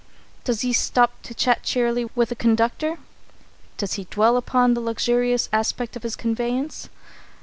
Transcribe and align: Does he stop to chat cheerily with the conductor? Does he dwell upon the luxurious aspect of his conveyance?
Does 0.45 0.61
he 0.61 0.73
stop 0.73 1.21
to 1.21 1.35
chat 1.35 1.61
cheerily 1.61 2.05
with 2.15 2.29
the 2.29 2.35
conductor? 2.35 2.97
Does 3.77 3.93
he 3.93 4.05
dwell 4.05 4.35
upon 4.35 4.73
the 4.73 4.81
luxurious 4.81 5.47
aspect 5.53 5.95
of 5.95 6.01
his 6.01 6.15
conveyance? 6.15 6.89